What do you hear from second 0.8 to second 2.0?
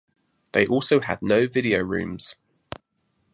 had no video